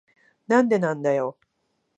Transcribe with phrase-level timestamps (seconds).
[0.47, 1.37] なんでなんだよ。